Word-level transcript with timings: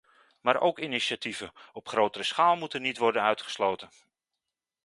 Maar 0.41 0.61
ook 0.61 0.79
initiatieven 0.79 1.51
op 1.73 1.87
grotere 1.89 2.23
schaal 2.23 2.55
moeten 2.55 2.81
niet 2.81 2.97
worden 2.97 3.21
uitgesloten. 3.21 3.89